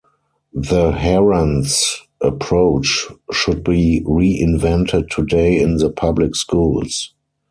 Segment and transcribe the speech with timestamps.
[0.55, 7.13] The Harand's approach should be reinvented today in the public schools.